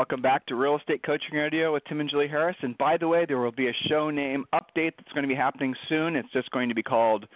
[0.00, 2.56] Welcome back to Real Estate Coaching Radio with Tim and Julie Harris.
[2.62, 5.34] And by the way, there will be a show name update that's going to be
[5.34, 6.16] happening soon.
[6.16, 7.26] It's just going to be called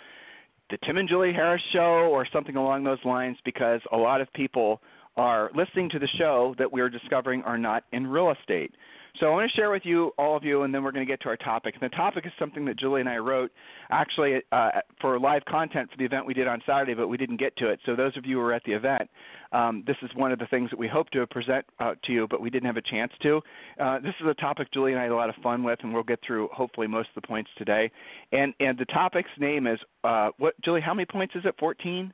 [0.70, 4.32] The Tim and Julie Harris Show or something along those lines because a lot of
[4.32, 4.80] people
[5.16, 8.74] are listening to the show that we're discovering are not in real estate.
[9.20, 11.10] So I want to share with you, all of you, and then we're going to
[11.10, 11.74] get to our topic.
[11.80, 13.52] And the topic is something that Julie and I wrote
[13.90, 17.36] actually uh, for live content for the event we did on Saturday, but we didn't
[17.38, 17.78] get to it.
[17.86, 19.08] So those of you who were at the event,
[19.52, 22.26] um, this is one of the things that we hope to present uh, to you,
[22.28, 23.40] but we didn't have a chance to.
[23.80, 25.94] Uh, this is a topic Julie and I had a lot of fun with, and
[25.94, 27.92] we'll get through hopefully most of the points today.
[28.32, 30.60] And and the topic's name is uh, what?
[30.62, 31.54] Julie, how many points is it?
[31.60, 32.12] Fourteen.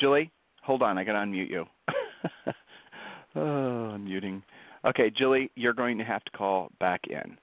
[0.00, 0.32] Julie,
[0.64, 1.64] hold on, I got to unmute you.
[3.36, 4.42] oh, unmuting.
[4.84, 7.36] Okay, Julie, you're going to have to call back in.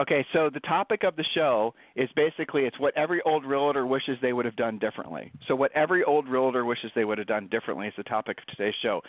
[0.00, 4.16] Okay, so the topic of the show is basically it's what every old realtor wishes
[4.22, 5.32] they would have done differently.
[5.48, 8.46] So what every old realtor wishes they would have done differently is the topic of
[8.46, 9.00] today's show.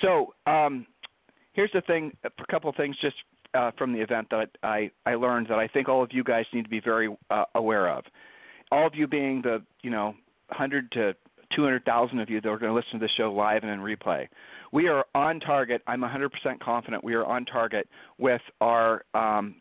[0.00, 0.84] So um,
[1.52, 3.14] here's the thing: a couple of things just
[3.54, 6.44] uh, from the event that I I learned that I think all of you guys
[6.52, 8.04] need to be very uh, aware of.
[8.72, 10.14] All of you being the you know
[10.48, 11.14] 100 to
[11.54, 14.26] 200,000 of you that are going to listen to this show live and in replay
[14.72, 15.82] we are on target.
[15.86, 19.56] I'm 100% confident we are on target with our um,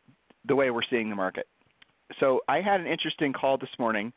[0.47, 1.47] the way we're seeing the market.
[2.19, 4.12] So I had an interesting call this morning.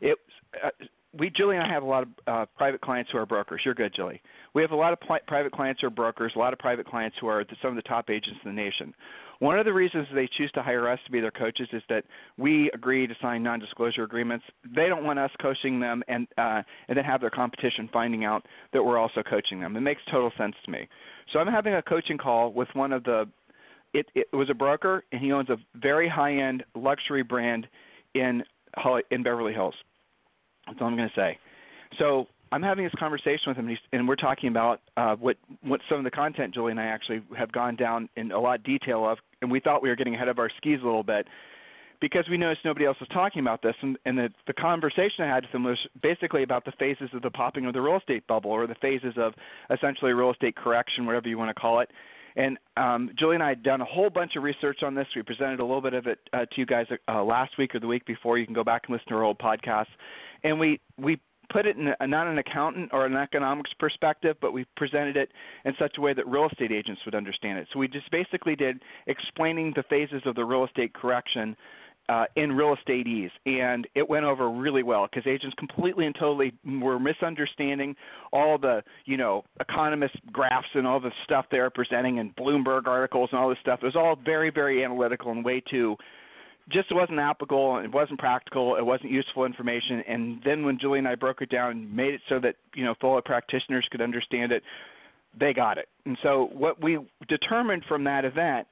[0.00, 0.18] It
[0.64, 0.70] uh,
[1.16, 3.60] we Julie and I have a lot of uh, private clients who are brokers.
[3.64, 4.20] You're good, Julie.
[4.54, 6.86] We have a lot of pl- private clients who are brokers, a lot of private
[6.86, 8.94] clients who are the, some of the top agents in the nation.
[9.40, 12.04] One of the reasons they choose to hire us to be their coaches is that
[12.36, 14.44] we agree to sign non-disclosure agreements.
[14.76, 18.44] They don't want us coaching them and uh, and then have their competition finding out
[18.74, 19.76] that we're also coaching them.
[19.76, 20.86] It makes total sense to me.
[21.32, 23.28] So I'm having a coaching call with one of the.
[23.92, 27.66] It, it was a broker, and he owns a very high-end luxury brand
[28.14, 28.44] in
[29.10, 29.74] in Beverly Hills.
[30.66, 31.38] That's all I'm going to say.
[31.98, 35.80] So I'm having this conversation with him, and, and we're talking about uh, what what
[35.88, 38.64] some of the content Julie and I actually have gone down in a lot of
[38.64, 41.26] detail of, and we thought we were getting ahead of our skis a little bit
[42.00, 45.26] because we noticed nobody else was talking about this, and, and the, the conversation I
[45.26, 48.26] had with him was basically about the phases of the popping of the real estate
[48.26, 49.34] bubble, or the phases of
[49.70, 51.90] essentially real estate correction, whatever you want to call it.
[52.36, 55.06] And um, Julie and I had done a whole bunch of research on this.
[55.14, 57.80] We presented a little bit of it uh, to you guys uh, last week or
[57.80, 58.38] the week before.
[58.38, 59.88] You can go back and listen to our old podcast.
[60.44, 64.52] And we we put it in a, not an accountant or an economics perspective, but
[64.52, 65.30] we presented it
[65.64, 67.68] in such a way that real estate agents would understand it.
[67.72, 71.56] So we just basically did explaining the phases of the real estate correction
[72.08, 76.14] uh, in real estate ease, and it went over really well because agents completely and
[76.18, 77.94] totally were misunderstanding
[78.32, 82.88] all the you know economist graphs and all the stuff they were presenting and Bloomberg
[82.88, 83.78] articles and all this stuff.
[83.82, 85.96] It was all very very analytical and way too
[86.70, 90.02] just wasn't applicable, it wasn't practical, it wasn't useful information.
[90.08, 92.84] And then when Julie and I broke it down and made it so that you
[92.84, 94.62] know fellow practitioners could understand it,
[95.38, 95.88] they got it.
[96.06, 96.98] And so what we
[97.28, 98.66] determined from that event,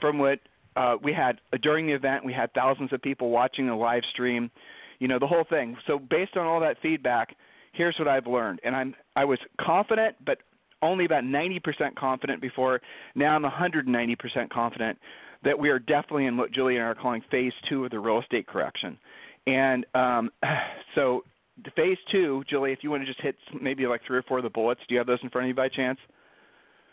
[0.00, 0.40] from what
[0.76, 4.02] uh, we had uh, during the event, we had thousands of people watching the live
[4.12, 4.50] stream,
[4.98, 5.76] you know the whole thing.
[5.86, 7.36] So based on all that feedback,
[7.72, 10.38] here's what I've learned, and I'm I was confident, but
[10.82, 12.80] only about 90% confident before.
[13.14, 14.98] Now I'm 190% confident
[15.44, 17.98] that we are definitely in what Julie and I are calling phase two of the
[17.98, 18.98] real estate correction.
[19.46, 20.30] And um,
[20.94, 21.22] so,
[21.64, 24.38] the phase two, Julie, if you want to just hit maybe like three or four
[24.38, 25.98] of the bullets, do you have those in front of you by chance?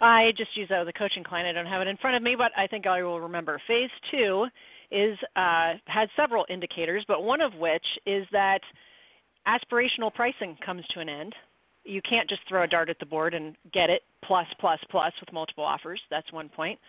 [0.01, 1.47] I just use that with a coaching client.
[1.47, 3.59] I don't have it in front of me, but I think I will remember.
[3.67, 4.45] Phase two
[4.91, 8.59] is uh, has several indicators, but one of which is that
[9.47, 11.33] aspirational pricing comes to an end.
[11.83, 15.11] You can't just throw a dart at the board and get it plus plus plus
[15.19, 15.99] with multiple offers.
[16.09, 16.79] That's one point.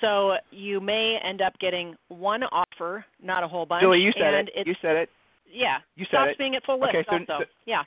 [0.00, 3.82] So you may end up getting one offer, not a whole bunch.
[3.82, 4.66] Julie, you said it.
[4.66, 5.08] You said it.
[5.50, 5.78] Yeah.
[5.96, 6.38] You said Stops it.
[6.38, 7.44] being at full list okay, so, also.
[7.44, 7.82] So, yeah.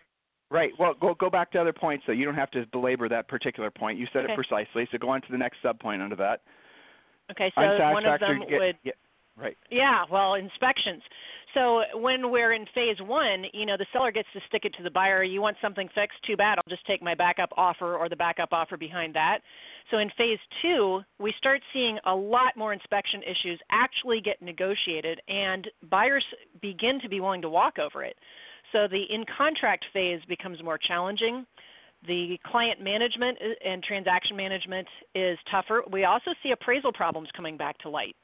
[0.50, 0.72] Right.
[0.80, 2.14] Well, go go back to other points though.
[2.14, 4.00] You don't have to belabor that particular point.
[4.00, 4.34] You said okay.
[4.34, 4.88] it precisely.
[4.92, 6.42] So go on to the next sub point under that.
[7.32, 7.52] Okay.
[7.54, 8.76] So one of them get, would.
[8.84, 8.94] Yeah,
[9.38, 9.58] right.
[9.70, 10.06] Yeah.
[10.10, 11.04] Well, inspections.
[11.54, 14.84] So when we're in phase one, you know, the seller gets to stick it to
[14.84, 15.24] the buyer.
[15.24, 16.18] You want something fixed?
[16.26, 16.58] Too bad.
[16.58, 19.40] I'll just take my backup offer or the backup offer behind that.
[19.90, 25.22] So in phase two, we start seeing a lot more inspection issues actually get negotiated,
[25.30, 26.26] and buyers
[26.62, 28.18] begin to be willing to walk over it.
[28.74, 31.46] So the in contract phase becomes more challenging.
[32.06, 35.82] The client management uh, and transaction management is tougher.
[35.90, 38.16] We also see appraisal problems coming back to light.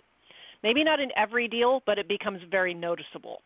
[0.64, 3.42] Maybe not in every deal, but it becomes very noticeable.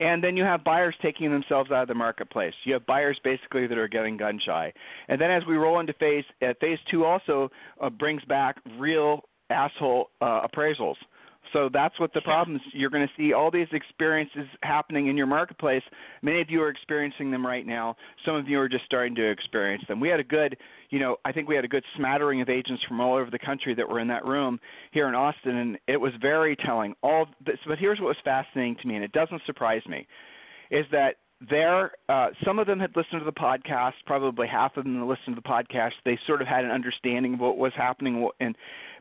[0.00, 2.54] And then you have buyers taking themselves out of the marketplace.
[2.64, 4.72] You have buyers basically that are getting gun shy.
[5.08, 9.22] And then as we roll into phase, uh, phase two also uh, brings back real
[9.50, 10.94] asshole uh, appraisals.
[11.52, 12.62] So that's what the problem is.
[12.72, 15.82] You're going to see all these experiences happening in your marketplace.
[16.22, 17.96] Many of you are experiencing them right now.
[18.24, 20.00] Some of you are just starting to experience them.
[20.00, 20.56] We had a good,
[20.90, 23.38] you know, I think we had a good smattering of agents from all over the
[23.38, 24.60] country that were in that room
[24.92, 26.94] here in Austin, and it was very telling.
[27.02, 30.06] All this, but here's what was fascinating to me, and it doesn't surprise me,
[30.70, 31.16] is that
[31.48, 35.36] there uh, some of them had listened to the podcast probably half of them listened
[35.36, 38.56] to the podcast they sort of had an understanding of what was happening and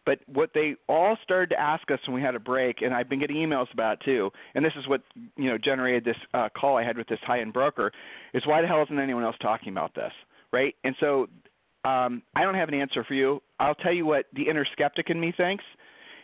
[0.07, 3.09] but what they all started to ask us when we had a break, and I've
[3.09, 5.01] been getting emails about it too, and this is what
[5.35, 7.91] you know generated this uh, call I had with this high-end broker,
[8.33, 10.13] is why the hell isn't anyone else talking about this,
[10.53, 10.73] right?
[10.85, 11.27] And so
[11.83, 13.41] um, I don't have an answer for you.
[13.59, 15.65] I'll tell you what the inner skeptic in me thinks.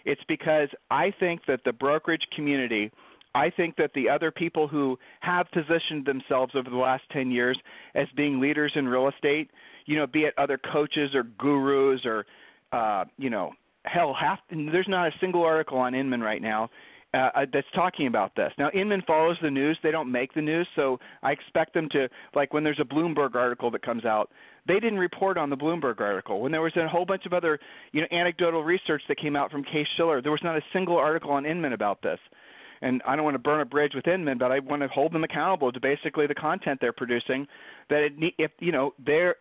[0.06, 2.90] It's because I think that the brokerage community,
[3.36, 7.58] I think that the other people who have positioned themselves over the last 10 years
[7.96, 9.50] as being leaders in real estate,
[9.86, 12.26] you know, be it other coaches or gurus or,
[12.72, 13.52] uh, you know,
[13.86, 16.70] hell, half there's not a single article on Inman right now
[17.14, 18.52] uh, uh, that's talking about this.
[18.58, 22.10] Now, Inman follows the news; they don't make the news, so I expect them to.
[22.34, 24.32] Like when there's a Bloomberg article that comes out,
[24.68, 26.42] they didn't report on the Bloomberg article.
[26.42, 27.60] When there was a whole bunch of other,
[27.92, 30.98] you know, anecdotal research that came out from Case Shiller, there was not a single
[30.98, 32.20] article on Inman about this.
[32.84, 35.14] And I don't want to burn a bridge with Inman, but I want to hold
[35.14, 37.48] them accountable to basically the content they're producing.
[37.90, 39.36] That it, if you know, they're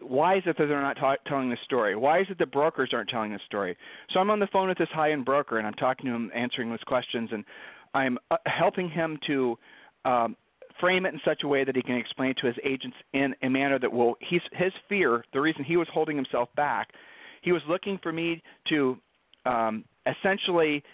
[0.00, 1.96] why is it that they're not ta- telling the story?
[1.96, 3.76] Why is it that brokers aren't telling the story?
[4.12, 6.70] So I'm on the phone with this high-end broker, and I'm talking to him, answering
[6.70, 7.44] his questions, and
[7.94, 9.58] I'm uh, helping him to
[10.04, 10.36] um,
[10.78, 13.34] frame it in such a way that he can explain it to his agents in
[13.42, 14.14] a manner that will.
[14.20, 16.90] He's, his fear, the reason he was holding himself back,
[17.42, 18.96] he was looking for me to
[19.46, 20.84] um, essentially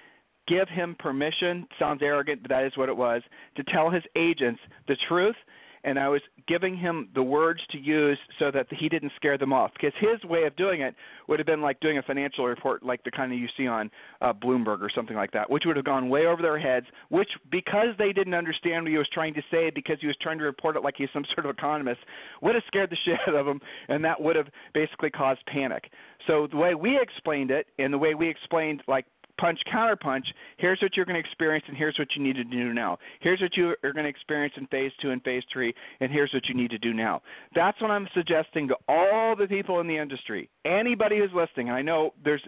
[0.50, 1.67] give him permission.
[1.79, 3.23] Sounds arrogant, but that is what it was
[3.56, 5.37] to tell his agents the truth
[5.85, 9.52] and I was giving him the words to use so that he didn't scare them
[9.52, 9.70] off.
[9.73, 10.94] Because his way of doing it
[11.26, 13.91] would have been like doing a financial report, like the kind of you see on
[14.20, 16.87] uh, Bloomberg or something like that, which would have gone way over their heads.
[17.08, 20.38] Which, because they didn't understand what he was trying to say, because he was trying
[20.38, 22.00] to report it like he's some sort of economist,
[22.43, 25.91] would have scared the shit out of them, and that would have basically caused panic.
[26.26, 29.06] So the way we explained it, and the way we explained like
[29.40, 30.25] punch counterpunch
[30.58, 32.98] here's what you're going to experience and here's what you need to do now.
[33.20, 36.32] Here's what you are going to experience in phase two and phase three and here's
[36.34, 37.22] what you need to do now.
[37.54, 40.50] That's what i'm suggesting to all the people in the industry.
[40.64, 42.42] Anybody who's listening and i know there's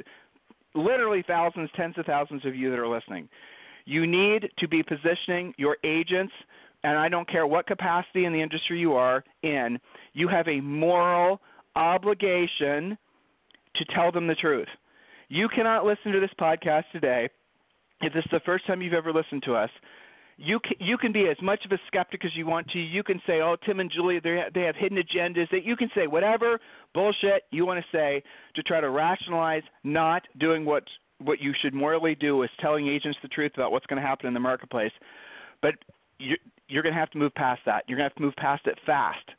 [0.75, 3.29] literally thousands tens of thousands of you that are listening.
[3.85, 6.33] You need to be positioning your agents
[6.85, 9.79] and i don't care what capacity in the industry you are in
[10.15, 11.41] you have a moral
[11.77, 12.97] obligation
[13.75, 14.69] to tell them the truth
[15.33, 17.27] you cannot listen to this podcast today
[18.03, 19.71] if this is the first time you've ever listened to us.
[20.37, 22.79] You can, you can be as much of a skeptic as you want to.
[22.79, 25.89] You can say, "Oh, Tim and Julia, they they have hidden agendas." That you can
[25.95, 26.61] say whatever
[26.93, 28.23] bullshit you want to say
[28.57, 30.85] to try to rationalize not doing what
[31.19, 34.27] what you should morally do is telling agents the truth about what's going to happen
[34.27, 34.93] in the marketplace.
[35.63, 35.77] But
[36.19, 36.37] you,
[36.69, 37.85] you're going to have to move past that.
[37.87, 39.31] You're going to have to move past it fast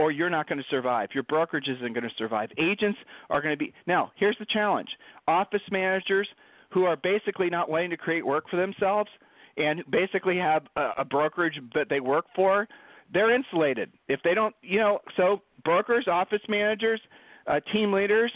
[0.00, 1.10] or you're not going to survive.
[1.12, 2.48] Your brokerage isn't going to survive.
[2.56, 3.74] Agents are going to be.
[3.86, 4.88] Now, here's the challenge
[5.28, 6.26] office managers
[6.70, 9.10] who are basically not wanting to create work for themselves
[9.58, 12.66] and basically have a, a brokerage that they work for,
[13.12, 13.92] they're insulated.
[14.08, 17.00] If they don't, you know, so brokers, office managers,
[17.46, 18.32] uh, team leaders,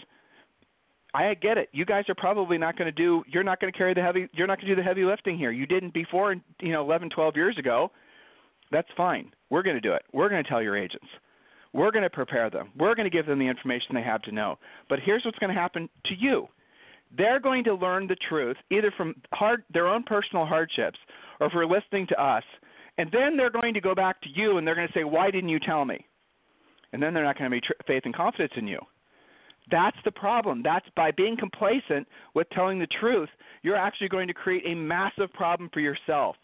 [1.14, 1.70] I get it.
[1.72, 3.22] You guys are probably not going to do.
[3.26, 4.28] You're not going to carry the heavy.
[4.34, 5.52] You're not going to do the heavy lifting here.
[5.52, 6.34] You didn't before.
[6.60, 7.90] You know, 11, 12 years ago.
[8.70, 9.30] That's fine.
[9.48, 10.02] We're going to do it.
[10.12, 11.06] We're going to tell your agents.
[11.74, 12.70] We're going to prepare them.
[12.78, 14.58] We're going to give them the information they have to know.
[14.88, 16.46] But here's what's going to happen to you.
[17.16, 20.98] They're going to learn the truth either from hard, their own personal hardships
[21.40, 22.44] or for listening to us.
[22.96, 25.32] And then they're going to go back to you and they're going to say, Why
[25.32, 25.98] didn't you tell me?
[26.92, 28.78] And then they're not going to be tr- faith and confidence in you.
[29.70, 30.62] That's the problem.
[30.62, 33.30] That's by being complacent with telling the truth,
[33.62, 36.36] you're actually going to create a massive problem for yourself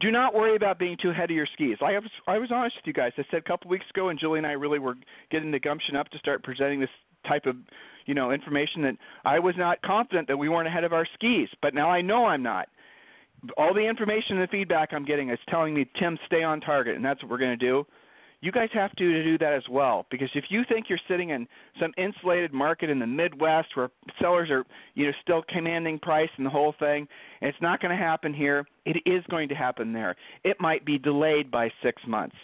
[0.00, 1.78] do not worry about being too ahead of your skis.
[1.80, 3.12] I was I was honest with you guys.
[3.18, 4.94] I said a couple weeks ago, and Julie and I really were
[5.30, 6.90] getting the gumption up to start presenting this
[7.26, 7.56] type of
[8.06, 11.48] you know information that I was not confident that we weren't ahead of our skis,
[11.62, 12.68] but now I know I'm not.
[13.56, 16.96] All the information and the feedback I'm getting is telling me, Tim, stay on target,
[16.96, 17.86] and that's what we're going to do.
[18.40, 21.46] You guys have to do that as well because if you think you're sitting in
[21.80, 23.90] some insulated market in the Midwest where
[24.20, 24.64] sellers are
[24.94, 27.08] you know still commanding price and the whole thing,
[27.40, 30.14] and it's not going to happen here, it is going to happen there.
[30.44, 32.36] It might be delayed by 6 months.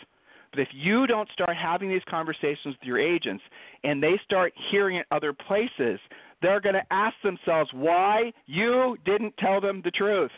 [0.50, 3.42] But if you don't start having these conversations with your agents
[3.82, 5.98] and they start hearing it other places,
[6.42, 10.30] they're going to ask themselves why you didn't tell them the truth.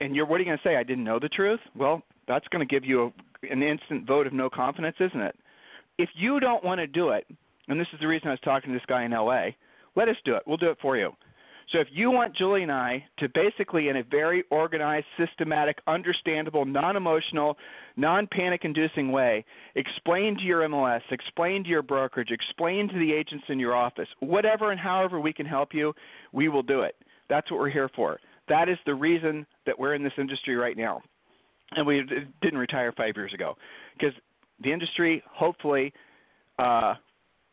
[0.00, 0.76] And you're what are you going to say?
[0.76, 1.58] I didn't know the truth?
[1.74, 3.12] Well, that's going to give you a
[3.50, 5.36] an instant vote of no confidence, isn't it?
[5.98, 7.26] If you don't want to do it,
[7.68, 9.48] and this is the reason I was talking to this guy in LA,
[9.96, 10.42] let us do it.
[10.46, 11.12] We'll do it for you.
[11.72, 16.64] So if you want Julie and I to basically, in a very organized, systematic, understandable,
[16.64, 17.56] non-emotional,
[17.96, 23.58] non-panic-inducing way, explain to your MLS, explain to your brokerage, explain to the agents in
[23.58, 25.92] your office, whatever and however we can help you,
[26.32, 26.94] we will do it.
[27.28, 28.20] That's what we're here for.
[28.48, 31.02] That is the reason that we're in this industry right now
[31.72, 32.02] and we
[32.42, 33.56] didn't retire five years ago
[33.98, 34.14] because
[34.62, 35.92] the industry hopefully
[36.58, 36.94] uh,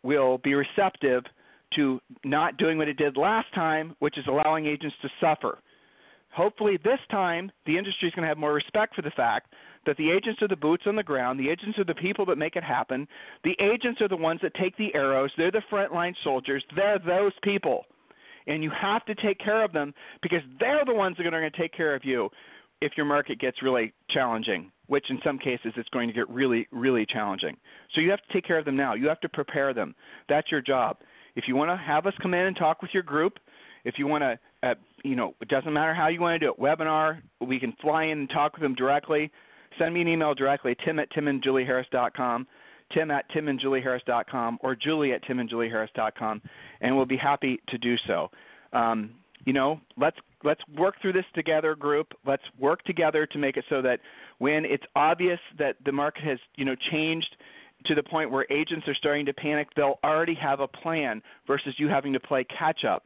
[0.04, 1.24] will be receptive
[1.76, 5.58] to not doing what it did last time, which is allowing agents to suffer.
[6.32, 9.54] Hopefully, this time the industry is going to have more respect for the fact
[9.86, 12.38] that the agents are the boots on the ground, the agents are the people that
[12.38, 13.08] make it happen,
[13.44, 17.34] the agents are the ones that take the arrows, they're the frontline soldiers, they're those
[17.44, 17.86] people.
[18.48, 21.50] And you have to take care of them because they're the ones that are going
[21.50, 22.30] to take care of you
[22.84, 26.68] if your market gets really challenging, which in some cases it's going to get really,
[26.72, 27.56] really challenging.
[27.96, 28.94] So you have to take care of them now.
[28.94, 29.96] You have to prepare them.
[30.28, 30.98] That's your job.
[31.38, 33.40] If you want to have us come in and talk with your group,
[33.86, 36.52] if you want to, uh, you know, it doesn't matter how you want to do
[36.52, 39.32] it, webinar, we can fly in and talk with them directly.
[39.80, 42.48] Send me an email directly, tim at timandjulieharris.com,
[42.94, 46.42] tim at timandjulieharris.com, or julie at timandjulieharris.com,
[46.82, 48.30] and we'll be happy to do so.
[48.74, 49.12] Um,
[49.46, 52.14] you know, let's let's work through this together, group.
[52.26, 54.00] Let's work together to make it so that
[54.40, 57.36] when it's obvious that the market has, you know, changed
[57.86, 61.74] to the point where agents are starting to panic, they'll already have a plan versus
[61.78, 63.06] you having to play catch up.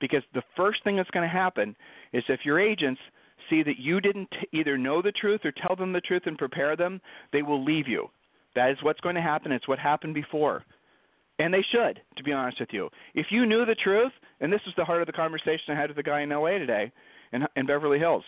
[0.00, 1.74] Because the first thing that's going to happen
[2.12, 3.00] is if your agents
[3.48, 6.76] see that you didn't either know the truth or tell them the truth and prepare
[6.76, 7.00] them,
[7.32, 8.08] they will leave you.
[8.54, 9.52] That is what's going to happen.
[9.52, 10.64] It's what happened before.
[11.38, 12.88] And they should, to be honest with you.
[13.14, 15.90] If you knew the truth, and this is the heart of the conversation I had
[15.90, 16.90] with the guy in LA today,
[17.32, 18.24] in, in Beverly Hills,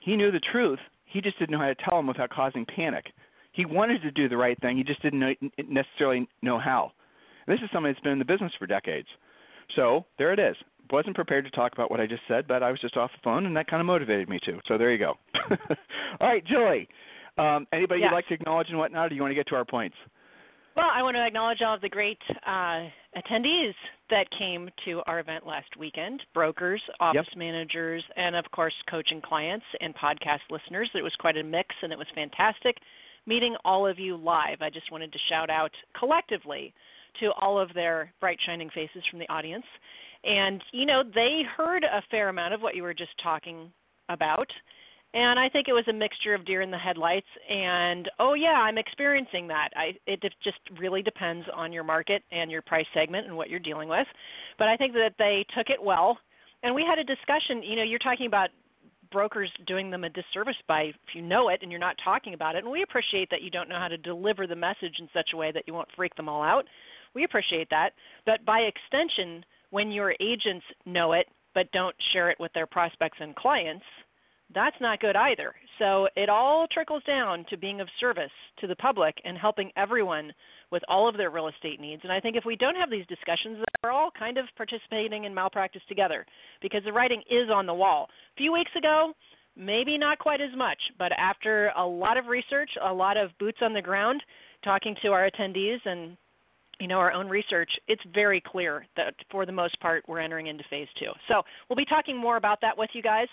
[0.00, 0.78] he knew the truth.
[1.06, 3.06] He just didn't know how to tell him without causing panic.
[3.52, 4.76] He wanted to do the right thing.
[4.76, 5.32] He just didn't know,
[5.66, 6.92] necessarily know how.
[7.46, 9.08] And this is somebody that's been in the business for decades.
[9.74, 10.56] So there it is.
[10.90, 13.18] Wasn't prepared to talk about what I just said, but I was just off the
[13.24, 14.60] phone, and that kind of motivated me to.
[14.68, 15.14] So there you go.
[16.20, 16.88] All right, Julie.
[17.38, 18.08] Um, anybody yes.
[18.10, 19.96] you'd like to acknowledge and whatnot, or do you want to get to our points?
[20.76, 22.84] Well, I want to acknowledge all of the great uh,
[23.16, 23.72] attendees
[24.10, 27.38] that came to our event last weekend brokers, office yep.
[27.38, 30.90] managers, and of course, coaching clients and podcast listeners.
[30.94, 32.76] It was quite a mix and it was fantastic
[33.26, 34.60] meeting all of you live.
[34.60, 36.72] I just wanted to shout out collectively
[37.20, 39.64] to all of their bright, shining faces from the audience.
[40.24, 43.72] And, you know, they heard a fair amount of what you were just talking
[44.08, 44.46] about.
[45.16, 48.60] And I think it was a mixture of deer in the headlights and oh yeah,
[48.60, 49.70] I'm experiencing that.
[49.74, 53.58] I it just really depends on your market and your price segment and what you're
[53.58, 54.06] dealing with.
[54.58, 56.18] But I think that they took it well.
[56.62, 58.50] And we had a discussion, you know, you're talking about
[59.10, 62.54] brokers doing them a disservice by if you know it and you're not talking about
[62.54, 62.64] it.
[62.64, 65.36] And we appreciate that you don't know how to deliver the message in such a
[65.38, 66.66] way that you won't freak them all out.
[67.14, 67.92] We appreciate that.
[68.26, 73.16] But by extension, when your agents know it but don't share it with their prospects
[73.18, 73.84] and clients,
[74.54, 75.54] that's not good either.
[75.78, 80.32] So it all trickles down to being of service to the public and helping everyone
[80.70, 82.02] with all of their real estate needs.
[82.04, 85.34] And I think if we don't have these discussions, we're all kind of participating in
[85.34, 86.24] malpractice together
[86.62, 88.08] because the writing is on the wall.
[88.08, 89.12] A few weeks ago,
[89.56, 93.58] maybe not quite as much, but after a lot of research, a lot of boots
[93.62, 94.22] on the ground,
[94.64, 96.16] talking to our attendees and
[96.80, 100.48] you know our own research, it's very clear that for the most part we're entering
[100.48, 101.10] into phase two.
[101.28, 103.28] So we'll be talking more about that with you guys.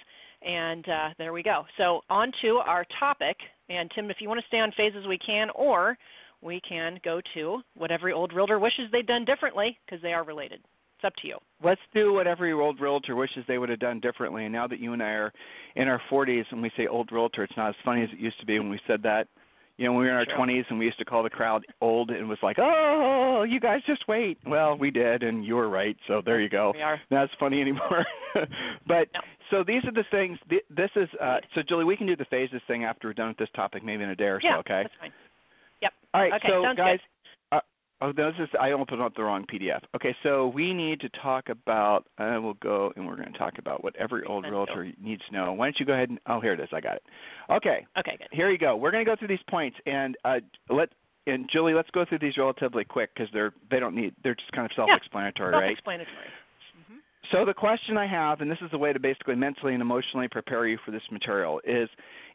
[0.45, 1.63] And uh, there we go.
[1.77, 3.37] So on to our topic.
[3.69, 5.97] And Tim, if you want to stay on phases, we can, or
[6.41, 10.23] we can go to what every old realtor wishes they'd done differently because they are
[10.23, 10.59] related.
[10.97, 11.37] It's up to you.
[11.63, 14.45] Let's do what every old realtor wishes they would have done differently.
[14.45, 15.33] And now that you and I are
[15.75, 18.39] in our 40s, when we say old realtor, it's not as funny as it used
[18.39, 19.27] to be when we said that.
[19.77, 21.65] You know, when we were in our 20s and we used to call the crowd
[21.81, 24.37] old and was like, oh, you guys just wait.
[24.45, 25.97] Well, we did, and you were right.
[26.07, 26.73] So there you go.
[26.75, 27.01] We are.
[27.09, 28.05] Not as funny anymore.
[28.87, 29.21] but no
[29.53, 30.39] so these are the things.
[30.49, 31.85] This is uh, so Julie.
[31.85, 34.15] We can do the phases thing after we're done with this topic, maybe in a
[34.15, 34.59] day or yeah, so.
[34.61, 34.81] Okay.
[34.83, 35.11] That's fine.
[35.81, 35.91] Yep.
[36.13, 36.33] All right.
[36.33, 36.99] Okay, so guys.
[38.03, 39.79] Oh, this is I opened up the wrong PDF.
[39.95, 42.05] Okay, so we need to talk about.
[42.17, 45.21] I uh, will go and we're going to talk about what every old realtor needs
[45.29, 45.53] to know.
[45.53, 46.67] Why don't you go ahead and oh here it is.
[46.73, 47.03] I got it.
[47.49, 47.85] Okay.
[47.97, 48.17] Okay.
[48.17, 48.27] Good.
[48.33, 48.75] Here you go.
[48.75, 50.89] We're going to go through these points and uh, let
[51.27, 54.51] and Julie, let's go through these relatively quick because they're they don't need they're just
[54.51, 56.15] kind of self-explanatory, yeah, self-explanatory.
[56.17, 56.91] right?
[56.91, 56.97] Mm-hmm.
[57.31, 60.27] So the question I have, and this is the way to basically mentally and emotionally
[60.27, 61.87] prepare you for this material, is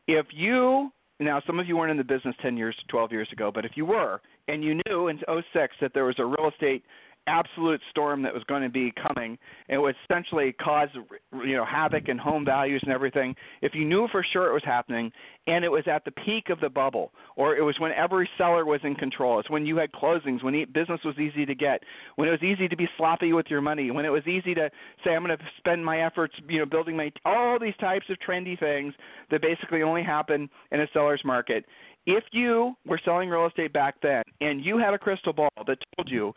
[0.07, 3.51] if you now some of you weren't in the business 10 years, 12 years ago,
[3.55, 6.83] but if you were and you knew in 06 that there was a real estate
[7.28, 9.38] absolute storm that was going to be coming.
[9.69, 10.88] And would essentially cause
[11.33, 13.37] you know havoc in home values and everything.
[13.62, 15.12] If you knew for sure it was happening
[15.49, 18.64] and it was at the peak of the bubble or it was when every seller
[18.64, 21.83] was in control it's when you had closings when business was easy to get
[22.17, 24.71] when it was easy to be sloppy with your money when it was easy to
[25.05, 28.17] say i'm going to spend my efforts you know building my all these types of
[28.26, 28.93] trendy things
[29.31, 31.64] that basically only happen in a seller's market
[32.09, 35.77] if you were selling real estate back then and you had a crystal ball that
[35.95, 36.33] told you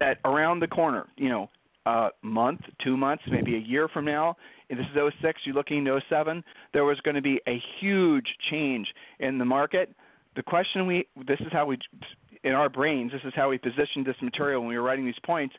[0.00, 1.50] that around the corner, you know,
[1.84, 4.34] a month, two months, maybe a year from now,
[4.70, 8.26] and this is 06, you're looking into 07, there was going to be a huge
[8.50, 8.86] change
[9.18, 9.94] in the market.
[10.36, 11.76] The question we, this is how we,
[12.42, 15.14] in our brains, this is how we positioned this material when we were writing these
[15.24, 15.54] points.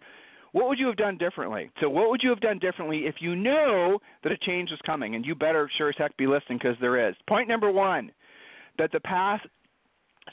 [0.53, 1.70] What would you have done differently?
[1.80, 5.15] So, what would you have done differently if you knew that a change was coming?
[5.15, 7.15] And you better sure as heck be listening because there is.
[7.27, 8.12] Point number one
[8.78, 9.42] that the path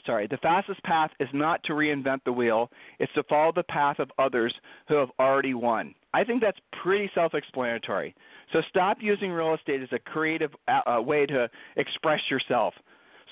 [0.05, 2.69] sorry, the fastest path is not to reinvent the wheel,
[2.99, 4.53] it's to follow the path of others
[4.87, 5.93] who have already won.
[6.13, 8.15] I think that's pretty self-explanatory.
[8.53, 12.73] So stop using real estate as a creative uh, uh way to express yourself.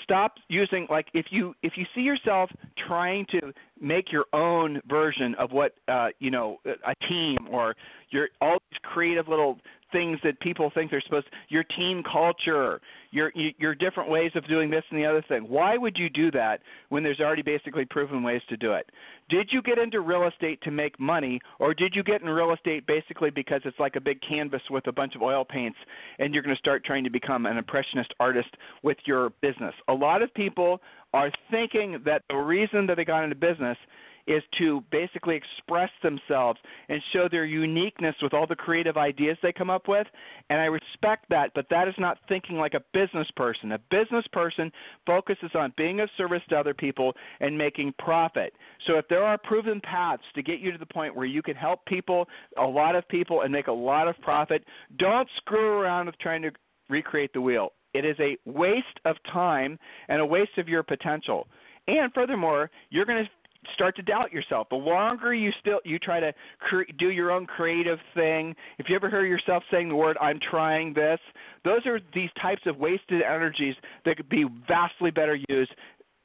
[0.03, 2.51] Stop using like if you if you see yourself
[2.87, 7.75] trying to make your own version of what uh, you know a team or
[8.11, 9.57] your all these creative little
[9.91, 12.79] things that people think they're supposed to, your team culture,
[13.11, 15.43] your your different ways of doing this and the other thing.
[15.43, 18.89] Why would you do that when there's already basically proven ways to do it?
[19.29, 22.53] Did you get into real estate to make money or did you get in real
[22.53, 25.77] estate basically because it's like a big canvas with a bunch of oil paints
[26.19, 28.49] and you're going to start trying to become an impressionist artist
[28.83, 29.73] with your business?
[29.87, 30.81] A lot of people
[31.13, 33.77] are thinking that the reason that they got into business
[34.27, 39.53] is to basically express themselves and show their uniqueness with all the creative ideas they
[39.53, 40.05] come up with.
[40.49, 43.71] And I respect that, but that is not thinking like a business person.
[43.71, 44.71] A business person
[45.05, 48.53] focuses on being of service to other people and making profit.
[48.85, 51.55] So if there are proven paths to get you to the point where you can
[51.55, 54.63] help people, a lot of people, and make a lot of profit,
[54.97, 56.51] don't screw around with trying to
[56.89, 57.71] recreate the wheel.
[57.93, 61.47] It is a waste of time and a waste of your potential.
[61.87, 63.29] And furthermore, you're going to
[63.73, 64.67] start to doubt yourself.
[64.69, 68.95] The longer you still you try to cre- do your own creative thing, if you
[68.95, 71.19] ever hear yourself saying the word "I'm trying this,"
[71.63, 73.75] those are these types of wasted energies
[74.05, 75.71] that could be vastly better used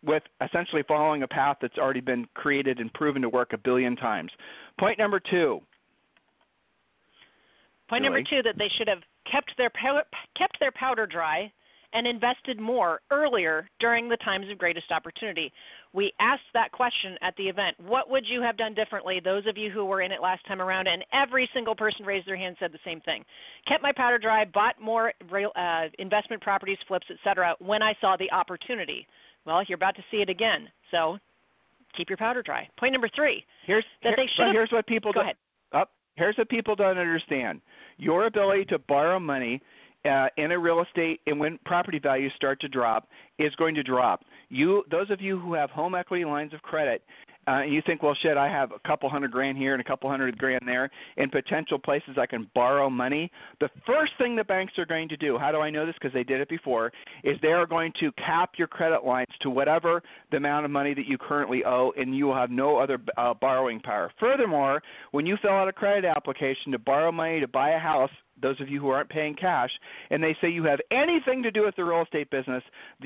[0.05, 3.94] with essentially following a path that's already been created and proven to work a billion
[3.96, 4.31] times.
[4.78, 5.61] Point number two.
[7.88, 9.70] Point number two that they should have kept their
[10.37, 11.52] kept their powder dry
[11.92, 15.52] and invested more earlier during the times of greatest opportunity.
[15.94, 17.76] We asked that question at the event.
[17.87, 19.20] What would you have done differently?
[19.22, 22.26] Those of you who were in it last time around, and every single person raised
[22.26, 23.24] their hand said the same thing.
[23.68, 27.55] Kept my powder dry, bought more real, uh, investment properties, flips, etc.
[27.59, 29.07] when I saw the opportunity.
[29.44, 30.68] Well, you're about to see it again.
[30.90, 31.18] So
[31.96, 32.68] keep your powder dry.
[32.78, 33.44] Point number three.
[33.66, 34.52] Here's that here, they should.
[34.52, 35.37] Here's what people go do, ahead.
[35.72, 35.90] Up.
[36.16, 37.61] here's what people don't understand.
[37.98, 39.61] Your ability to borrow money
[40.05, 43.83] uh, in a real estate and when property values start to drop is going to
[43.83, 44.24] drop.
[44.53, 47.03] You, those of you who have home equity lines of credit,
[47.49, 49.85] uh, and you think, well, shit, I have a couple hundred grand here and a
[49.85, 53.33] couple hundred grand there in potential places I can borrow money.
[53.61, 55.97] The first thing the banks are going to do, how do I know this?
[56.01, 56.93] Because they did it before,
[57.25, 60.95] is they are going to cap your credit lines to whatever the amount of money
[60.95, 64.12] that you currently owe, and you will have no other uh, borrowing power.
[64.21, 68.11] Furthermore, when you fill out a credit application to borrow money to buy a house,
[68.42, 69.70] those of you who aren't paying cash,
[70.11, 72.62] and they say you have anything to do with the real estate business,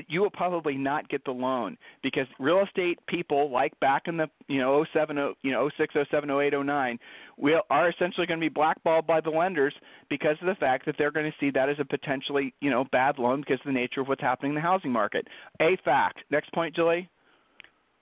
[0.07, 4.27] you will probably not get the loan because real estate people, like back in the
[4.47, 6.99] you know 07, you know 06, 07, 08, 09,
[7.37, 9.73] will are essentially going to be blackballed by the lenders
[10.09, 12.85] because of the fact that they're going to see that as a potentially you know
[12.91, 15.27] bad loan because of the nature of what's happening in the housing market.
[15.61, 16.19] A fact.
[16.31, 17.09] Next point, Julie.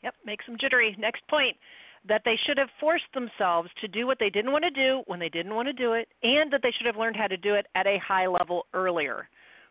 [0.04, 0.96] Yep, makes them jittery.
[1.00, 1.58] Next point
[2.08, 5.20] that they should have forced themselves to do what they didn't want to do when
[5.20, 7.56] they didn't want to do it, and that they should have learned how to do
[7.56, 9.28] it at a high level earlier.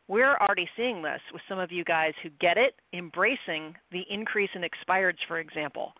[0.08, 4.50] We're already seeing this with some of you guys who get it, embracing the increase
[4.54, 5.92] in expireds, for example.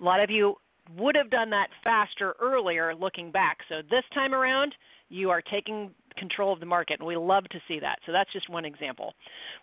[0.00, 0.54] A lot of you
[0.96, 3.58] would have done that faster earlier looking back.
[3.68, 4.74] So this time around,
[5.10, 7.98] you are taking control of the market, and we love to see that.
[8.06, 9.14] So that's just one example.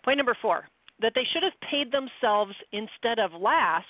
[0.04, 0.68] Point number four
[1.00, 3.86] that they should have paid themselves instead of last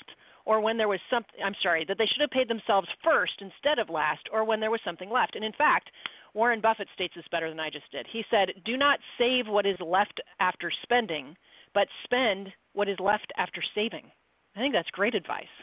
[0.50, 3.78] or when there was something I'm sorry, that they should have paid themselves first instead
[3.78, 5.36] of last or when there was something left.
[5.36, 5.90] And in fact,
[6.34, 8.04] Warren Buffett states this better than I just did.
[8.12, 11.36] He said, "Do not save what is left after spending,
[11.72, 14.10] but spend what is left after saving."
[14.56, 15.54] I think that's great advice.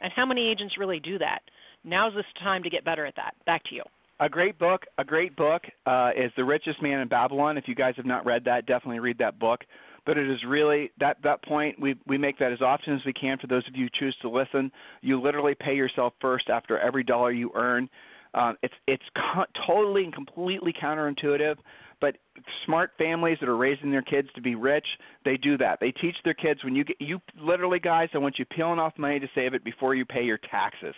[0.00, 1.40] And how many agents really do that?
[1.82, 3.34] Now's this time to get better at that.
[3.46, 3.82] Back to you.
[4.20, 4.86] A great book.
[4.98, 7.58] A great book uh, is The Richest Man in Babylon.
[7.58, 9.64] If you guys have not read that, definitely read that book.
[10.06, 11.78] But it is really that that point.
[11.80, 14.16] We we make that as often as we can for those of you who choose
[14.22, 14.70] to listen.
[15.02, 17.88] You literally pay yourself first after every dollar you earn.
[18.34, 21.56] Um, it's it's co- totally and completely counterintuitive,
[22.00, 22.16] but
[22.64, 24.86] smart families that are raising their kids to be rich,
[25.24, 25.80] they do that.
[25.80, 28.92] They teach their kids when you get you literally guys, I want you peeling off
[28.98, 30.94] money to save it before you pay your taxes.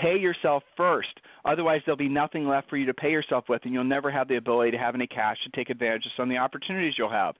[0.00, 1.20] Pay yourself first.
[1.44, 4.26] Otherwise, there'll be nothing left for you to pay yourself with, and you'll never have
[4.26, 7.10] the ability to have any cash to take advantage of some of the opportunities you'll
[7.10, 7.36] have.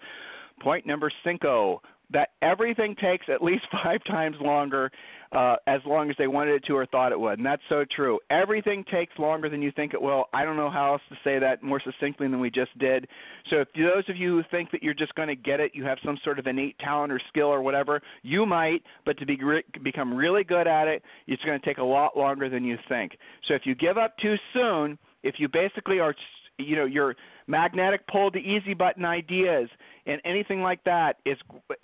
[0.60, 4.90] Point number cinco that everything takes at least five times longer
[5.32, 7.38] uh, as long as they wanted it to or thought it would.
[7.38, 8.20] And that's so true.
[8.30, 10.26] Everything takes longer than you think it will.
[10.32, 13.08] I don't know how else to say that more succinctly than we just did.
[13.50, 15.84] So, if those of you who think that you're just going to get it, you
[15.84, 19.38] have some sort of innate talent or skill or whatever, you might, but to be,
[19.82, 23.12] become really good at it, it's going to take a lot longer than you think.
[23.48, 26.14] So, if you give up too soon, if you basically are
[26.58, 29.68] you know your magnetic pull to easy button ideas
[30.06, 31.36] and anything like that is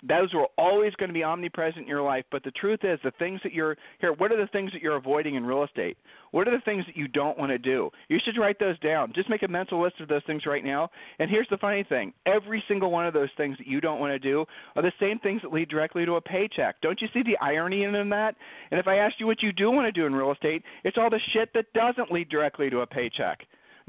[0.03, 2.23] those are always going to be omnipresent in your life.
[2.31, 4.95] But the truth is the things that you're here what are the things that you're
[4.95, 5.97] avoiding in real estate?
[6.31, 7.89] What are the things that you don't want to do?
[8.07, 9.11] You should write those down.
[9.13, 10.89] Just make a mental list of those things right now.
[11.19, 12.13] And here's the funny thing.
[12.25, 15.19] Every single one of those things that you don't want to do are the same
[15.19, 16.79] things that lead directly to a paycheck.
[16.81, 18.35] Don't you see the irony in that
[18.71, 20.97] and if i asked you what you do want to do in real estate it's
[20.97, 23.39] all the shit that doesn't lead directly to a paycheck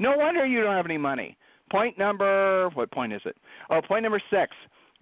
[0.03, 1.37] no wonder you don't have any money.
[1.71, 3.37] Point number what point is it?
[3.69, 4.51] Oh, point number six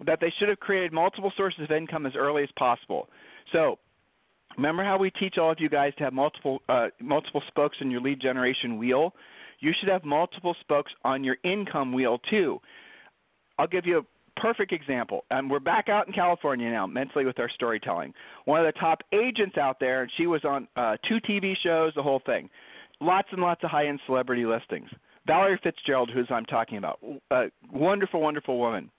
[0.06, 3.08] that they should have created multiple sources of income as early as possible.
[3.52, 3.78] So,
[4.56, 7.90] remember how we teach all of you guys to have multiple uh, multiple spokes in
[7.90, 9.12] your lead generation wheel?
[9.58, 12.60] You should have multiple spokes on your income wheel too.
[13.58, 15.24] I'll give you a perfect example.
[15.32, 18.14] And we're back out in California now, mentally with our storytelling.
[18.44, 21.92] One of the top agents out there, and she was on uh, two TV shows,
[21.96, 22.48] the whole thing
[23.02, 24.88] lots and lots of high end celebrity listings.
[25.26, 26.98] Valerie Fitzgerald, who's I'm talking about,
[27.30, 28.90] a wonderful, wonderful woman.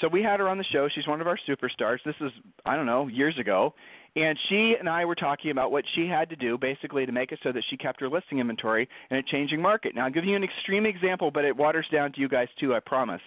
[0.00, 0.88] So we had her on the show.
[0.92, 1.98] She's one of our superstars.
[2.04, 2.32] This is
[2.66, 3.74] I don't know years ago,
[4.16, 7.30] and she and I were talking about what she had to do basically to make
[7.32, 9.94] it so that she kept her listing inventory in a changing market.
[9.94, 12.74] Now I'll give you an extreme example, but it waters down to you guys too.
[12.74, 13.22] I promise.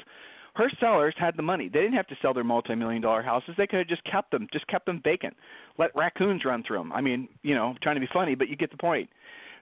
[0.55, 1.69] Her sellers had the money.
[1.69, 3.53] They didn't have to sell their multi-million dollar houses.
[3.57, 5.35] They could have just kept them, just kept them vacant,
[5.77, 6.91] let raccoons run through them.
[6.91, 9.07] I mean, you know, trying to be funny, but you get the point.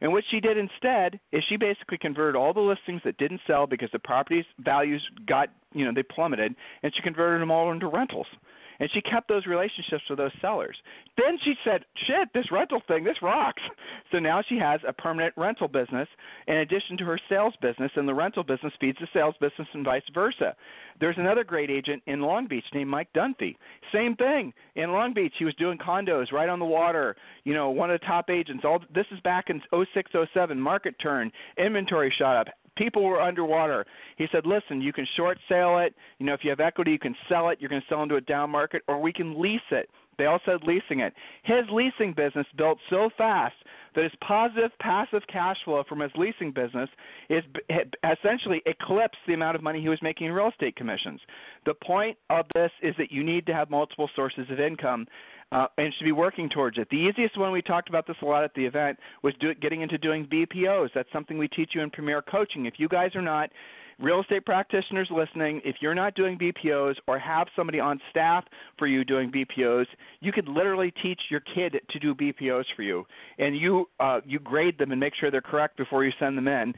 [0.01, 3.67] And what she did instead is she basically converted all the listings that didn't sell
[3.67, 7.87] because the property's values got, you know, they plummeted, and she converted them all into
[7.87, 8.27] rentals
[8.79, 10.77] and she kept those relationships with those sellers.
[11.17, 13.61] Then she said, "Shit, this rental thing, this rocks."
[14.11, 16.07] So now she has a permanent rental business
[16.47, 19.83] in addition to her sales business, and the rental business feeds the sales business and
[19.83, 20.55] vice versa.
[20.99, 23.57] There's another great agent in Long Beach named Mike Dunphy.
[23.91, 25.33] Same thing in Long Beach.
[25.37, 27.15] He was doing condos right on the water.
[27.43, 28.63] You know, one of the top agents.
[28.63, 30.59] All this is back in 06, 07.
[30.59, 33.85] Market turn, inventory shot up, people were underwater.
[34.17, 35.93] He said, "Listen, you can short sale it.
[36.19, 37.59] You know, if you have equity, you can sell it.
[37.59, 40.39] You're going to sell into a down market, or we can lease it." They all
[40.45, 41.13] said leasing it.
[41.43, 43.55] His leasing business built so fast
[43.95, 46.89] that his positive passive cash flow from his leasing business
[47.29, 47.43] is
[48.03, 51.19] essentially eclipsed the amount of money he was making in real estate commissions.
[51.65, 55.07] The point of this is that you need to have multiple sources of income
[55.51, 56.87] uh, and should be working towards it.
[56.89, 59.81] The easiest one we talked about this a lot at the event was do, getting
[59.81, 60.89] into doing BPOs.
[60.93, 62.65] That's something we teach you in Premier Coaching.
[62.65, 63.49] If you guys are not
[63.99, 68.43] real estate practitioners listening, if you're not doing BPOs or have somebody on staff
[68.77, 69.85] for you doing BPOs,
[70.19, 73.05] you could literally teach your kid to do BPOs for you,
[73.37, 76.47] and you uh, you grade them and make sure they're correct before you send them
[76.47, 76.73] in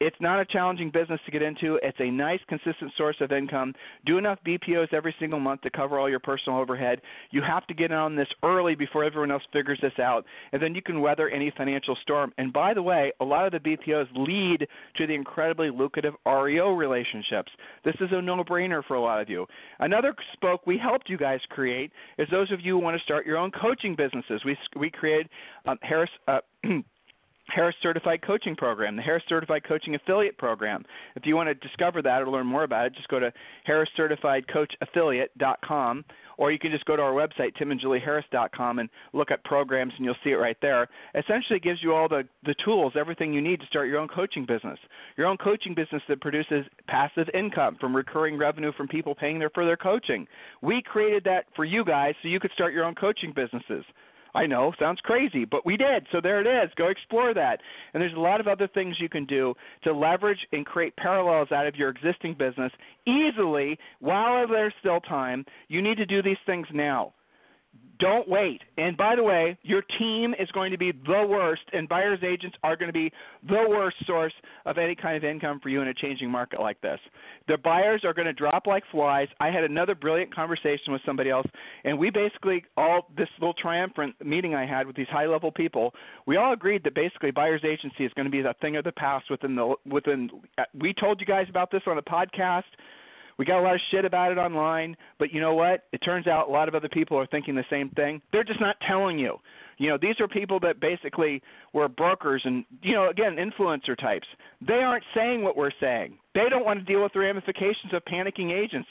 [0.00, 1.78] it's not a challenging business to get into.
[1.82, 3.72] It's a nice, consistent source of income.
[4.04, 7.00] Do enough BPOs every single month to cover all your personal overhead.
[7.30, 10.74] You have to get on this early before everyone else figures this out, and then
[10.74, 12.32] you can weather any financial storm.
[12.36, 16.72] And by the way, a lot of the BPOs lead to the incredibly lucrative REO
[16.72, 17.50] relationships.
[17.84, 19.46] This is a no-brainer for a lot of you.
[19.78, 23.24] Another spoke we helped you guys create is those of you who want to start
[23.24, 24.42] your own coaching businesses.
[24.44, 25.28] We we created
[25.64, 26.10] um, Harris.
[26.28, 26.40] Uh,
[27.48, 30.84] Harris Certified Coaching Program, the Harris Certified Coaching Affiliate Program.
[31.14, 33.32] If you want to discover that or learn more about it, just go to
[33.68, 36.04] harriscertifiedcoachaffiliate.com
[36.38, 40.14] or you can just go to our website, timandjulieharris.com, and look at programs, and you'll
[40.22, 40.88] see it right there.
[41.14, 44.08] Essentially, it gives you all the, the tools, everything you need to start your own
[44.08, 44.78] coaching business.
[45.16, 49.50] Your own coaching business that produces passive income from recurring revenue from people paying their
[49.50, 50.26] for their coaching.
[50.62, 53.84] We created that for you guys so you could start your own coaching businesses.
[54.36, 56.06] I know, sounds crazy, but we did.
[56.12, 56.70] So there it is.
[56.76, 57.58] Go explore that.
[57.94, 61.52] And there's a lot of other things you can do to leverage and create parallels
[61.52, 62.70] out of your existing business
[63.06, 65.46] easily while there's still time.
[65.68, 67.14] You need to do these things now.
[67.98, 68.60] Don't wait.
[68.76, 72.56] And by the way, your team is going to be the worst, and buyer's agents
[72.62, 73.10] are going to be
[73.48, 74.34] the worst source
[74.66, 76.98] of any kind of income for you in a changing market like this.
[77.48, 79.28] The buyers are going to drop like flies.
[79.40, 81.46] I had another brilliant conversation with somebody else,
[81.84, 85.94] and we basically all this little triumphant meeting I had with these high level people.
[86.26, 88.92] We all agreed that basically buyer's agency is going to be a thing of the
[88.92, 90.28] past within the within.
[90.58, 92.64] Uh, we told you guys about this on a podcast.
[93.38, 95.84] We got a lot of shit about it online, but you know what?
[95.92, 98.22] It turns out a lot of other people are thinking the same thing.
[98.32, 99.38] They're just not telling you.
[99.78, 101.42] You know, these are people that basically
[101.74, 104.26] were brokers and, you know, again, influencer types.
[104.66, 106.16] They aren't saying what we're saying.
[106.34, 108.88] They don't want to deal with the ramifications of panicking agents.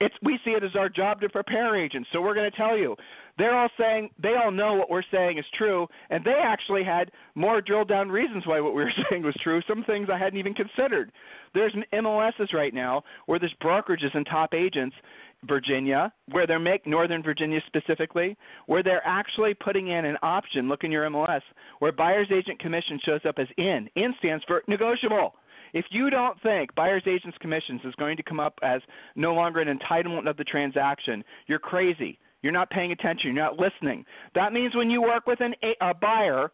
[0.00, 2.08] It's we see it as our job to prepare agents.
[2.12, 2.96] So we're going to tell you.
[3.38, 7.10] They're all saying they all know what we're saying is true, and they actually had
[7.34, 9.62] more drilled down reasons why what we were saying was true.
[9.66, 11.12] Some things I hadn't even considered.
[11.54, 14.96] There's MLSs right now where there's brokerages and top agents,
[15.44, 20.68] Virginia, where they're make Northern Virginia specifically, where they're actually putting in an option.
[20.68, 21.42] Look in your MLS
[21.78, 23.88] where buyer's agent commission shows up as in.
[23.96, 25.34] In stands for negotiable.
[25.72, 28.80] If you don't think buyer's agent's commissions is going to come up as
[29.16, 32.18] no longer an entitlement of the transaction, you're crazy.
[32.42, 33.34] You're not paying attention.
[33.34, 34.04] You're not listening.
[34.34, 36.50] That means when you work with an, a buyer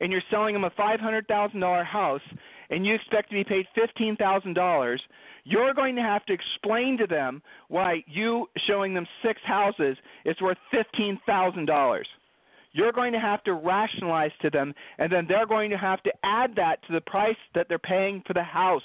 [0.00, 2.20] and you're selling them a $500,000 house
[2.70, 4.98] and you expect to be paid $15,000,
[5.44, 10.40] you're going to have to explain to them why you showing them six houses is
[10.40, 12.02] worth $15,000.
[12.74, 16.12] You're going to have to rationalize to them, and then they're going to have to
[16.24, 18.82] add that to the price that they're paying for the house.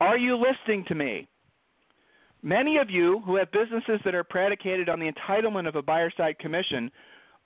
[0.00, 1.28] Are you listening to me?
[2.42, 6.12] Many of you who have businesses that are predicated on the entitlement of a buyer
[6.16, 6.90] side commission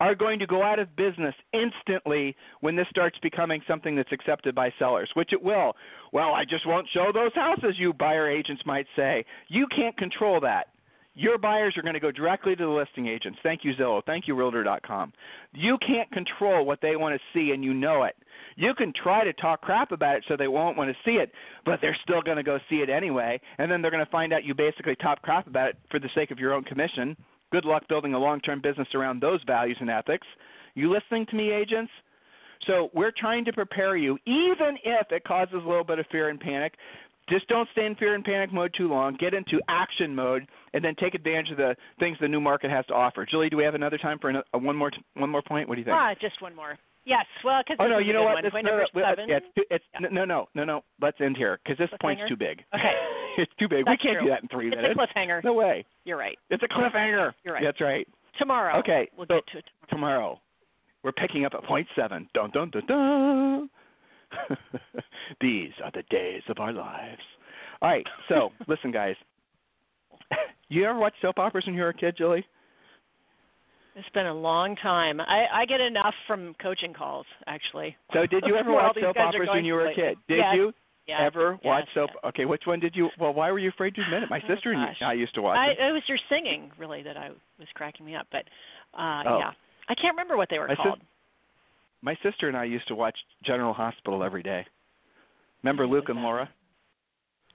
[0.01, 4.55] are going to go out of business instantly when this starts becoming something that's accepted
[4.55, 5.75] by sellers, which it will.
[6.13, 9.25] Well, I just won't show those houses, you buyer agents might say.
[9.49, 10.67] You can't control that.
[11.14, 13.38] Your buyers are going to go directly to the listing agents.
[13.42, 14.03] Thank you, Zillow.
[14.05, 15.12] Thank you, Realtor.com.
[15.53, 18.16] You can't control what they want to see, and you know it.
[18.57, 21.31] You can try to talk crap about it so they won't want to see it,
[21.64, 24.33] but they're still going to go see it anyway, and then they're going to find
[24.33, 27.16] out you basically talk crap about it for the sake of your own commission.
[27.51, 30.27] Good luck building a long term business around those values and ethics.
[30.75, 31.92] You listening to me, agents?
[32.66, 36.29] So we're trying to prepare you, even if it causes a little bit of fear
[36.29, 36.75] and panic.
[37.33, 39.16] Just don't stay in fear and panic mode too long.
[39.18, 42.85] Get into action mode, and then take advantage of the things the new market has
[42.87, 43.25] to offer.
[43.25, 45.66] Julie, do we have another time for another, uh, one more one more point?
[45.66, 45.97] What do you think?
[45.99, 46.79] Ah, just one more.
[47.05, 48.42] Yes, well, because oh no, you know what?
[48.42, 49.29] This, point no, number no, seven.
[49.29, 50.09] Yeah, it's, too, it's yeah.
[50.12, 50.85] no, no, no, no.
[51.01, 52.62] Let's end here because this point's too big.
[52.75, 52.92] Okay,
[53.38, 53.87] it's too big.
[53.87, 54.27] That's we can't true.
[54.27, 54.95] do that in three it's minutes.
[54.95, 55.42] a cliffhanger.
[55.42, 55.87] No way.
[56.05, 56.38] You're right.
[56.51, 57.33] It's a cliffhanger.
[57.45, 57.64] You're right.
[57.64, 58.07] That's right.
[58.38, 58.79] Tomorrow.
[58.81, 60.18] Okay, we'll so get to it tomorrow.
[60.18, 60.40] tomorrow.
[61.03, 62.29] We're picking up at point seven.
[62.35, 63.71] Dun dun dun dun.
[65.40, 67.21] These are the days of our lives.
[67.81, 69.16] All right, so listen, guys.
[70.68, 72.45] You ever watch soap operas when you were a kid, Julie?
[73.95, 75.21] It's been a long time.
[75.21, 77.95] I, I get enough from coaching calls, actually.
[78.14, 80.16] So, did you ever watch soap operas when you were a kid?
[80.29, 80.55] Did yes.
[80.55, 80.73] you
[81.09, 81.18] Yes.
[81.27, 81.64] ever yes.
[81.64, 82.11] watch soap?
[82.14, 82.25] yes.
[82.29, 83.11] Okay, which one did you?
[83.18, 84.31] Well, why were you afraid to admit it?
[84.31, 84.97] My Oh, sister and.
[85.05, 85.79] I used to watch I, it.
[85.88, 88.29] it was your singing, really, that I was cracking me up.
[88.31, 88.45] But
[88.97, 89.38] uh Oh.
[89.38, 89.51] yeah,
[89.88, 91.01] I can't remember what they were My sis- called.
[92.03, 94.64] My sister and I used to watch General Hospital every day.
[95.62, 96.22] Remember Luke and?
[96.22, 96.48] Laura?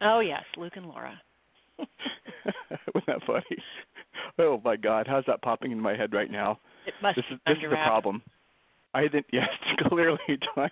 [0.01, 1.19] Oh yes, Luke and Laura.
[1.77, 3.43] Wasn't that funny?
[4.39, 6.59] Oh my God, how's that popping in my head right now?
[6.85, 7.87] It must This is be this is the wrap.
[7.87, 8.21] problem.
[8.93, 10.17] I think yes, it's clearly
[10.55, 10.69] time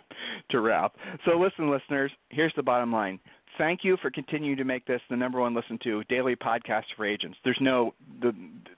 [0.51, 0.93] to wrap.
[1.25, 3.19] So listen, listeners, here's the bottom line.
[3.57, 7.05] Thank you for continuing to make this the number one listen to daily podcast for
[7.05, 7.37] agents.
[7.43, 8.33] There's no, the,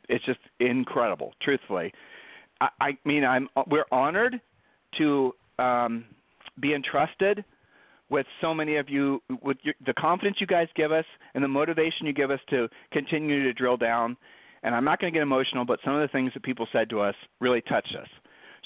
[0.07, 1.33] it's just incredible.
[1.41, 1.91] Truthfully,
[2.61, 4.39] I, I mean, I'm we're honored
[4.99, 6.05] to um,
[6.59, 7.43] be entrusted
[8.09, 11.47] with so many of you, with your, the confidence you guys give us and the
[11.47, 14.15] motivation you give us to continue to drill down.
[14.63, 16.89] And I'm not going to get emotional, but some of the things that people said
[16.89, 18.07] to us really touched us.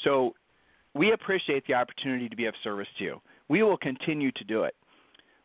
[0.04, 0.34] So
[0.94, 3.22] we appreciate the opportunity to be of service to you.
[3.50, 4.76] We will continue to do it.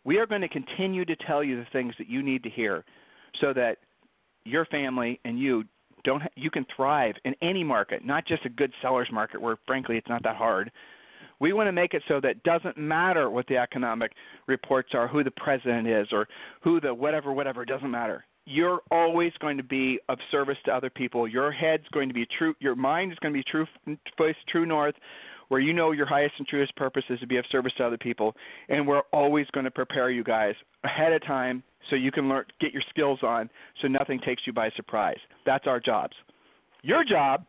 [0.05, 2.85] We are going to continue to tell you the things that you need to hear
[3.41, 3.79] so that
[4.45, 5.65] your family and you
[6.05, 9.97] don't you can thrive in any market, not just a good seller's market where frankly
[9.97, 10.71] it's not that hard.
[11.41, 14.13] We want to make it so that it doesn't matter what the economic
[14.47, 16.27] reports are, who the president is or
[16.63, 18.25] who the whatever whatever doesn't matter.
[18.45, 21.27] You're always going to be of service to other people.
[21.27, 23.67] Your head's going to be true your mind is going to be true
[24.17, 24.95] face true north
[25.49, 27.99] where you know your highest and truest purpose is to be of service to other
[27.99, 28.35] people
[28.69, 32.45] and we're always going to prepare you guys ahead of time so you can learn
[32.61, 33.49] get your skills on
[33.81, 36.15] so nothing takes you by surprise that's our jobs
[36.83, 37.45] your job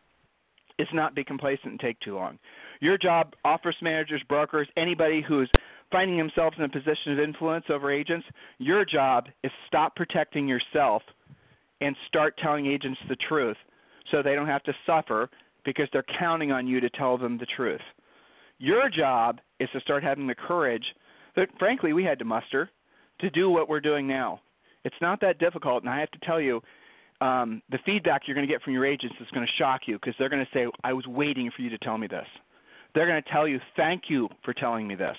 [0.78, 2.38] is not be complacent and take too long
[2.80, 5.50] your job office managers brokers anybody who's
[5.90, 8.26] finding themselves in a position of influence over agents
[8.58, 11.02] your job is stop protecting yourself
[11.80, 13.56] and start telling agents the truth
[14.10, 15.30] so they don't have to suffer
[15.64, 17.80] because they're counting on you to tell them the truth.
[18.58, 20.84] Your job is to start having the courage
[21.36, 22.70] that, frankly, we had to muster
[23.20, 24.40] to do what we're doing now.
[24.84, 26.60] It's not that difficult, and I have to tell you,
[27.20, 29.94] um, the feedback you're going to get from your agents is going to shock you
[29.94, 32.26] because they're going to say, I was waiting for you to tell me this.
[32.94, 35.16] They're going to tell you, thank you for telling me this.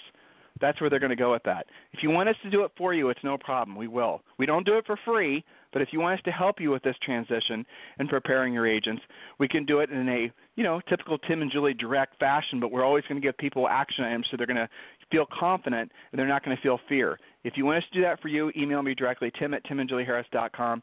[0.62, 1.68] That's where they're going to go with that.
[1.94, 3.78] If you want us to do it for you, it's no problem.
[3.78, 4.22] We will.
[4.38, 6.84] We don't do it for free, but if you want us to help you with
[6.84, 7.66] this transition
[7.98, 9.02] and preparing your agents,
[9.40, 12.60] we can do it in a you know typical Tim and Julie direct fashion.
[12.60, 14.70] But we're always going to give people action items so they're going to
[15.12, 17.20] feel confident and they're not going to feel fear.
[17.44, 20.82] If you want us to do that for you, email me directly, tim at timandjulieharris.com.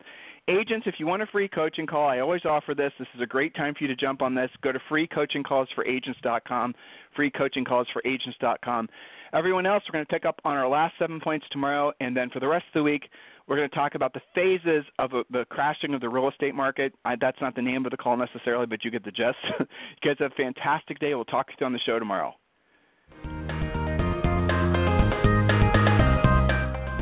[0.48, 2.92] Agents, if you want a free coaching call, I always offer this.
[2.98, 4.50] This is a great time for you to jump on this.
[4.62, 6.74] Go to freecoachingcallsforagents.com,
[7.18, 8.88] freecoachingcallsforagents.com.
[9.34, 12.30] Everyone else, we're going to pick up on our last seven points tomorrow, and then
[12.30, 13.02] for the rest of the week,
[13.46, 16.94] we're going to talk about the phases of the crashing of the real estate market.
[17.04, 19.36] I, that's not the name of the call necessarily, but you get the gist.
[19.60, 19.66] you
[20.02, 21.14] guys have a fantastic day.
[21.14, 22.34] We'll talk to you on the show tomorrow.